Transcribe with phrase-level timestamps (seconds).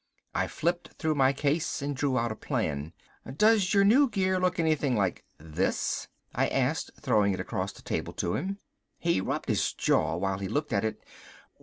[0.33, 2.91] I flipped through my case and drew out a plan.
[3.37, 8.13] "Does your new gear look anything like this?" I asked, throwing it across the table
[8.13, 8.57] to him.
[8.97, 11.03] He rubbed his jaw while he looked at it.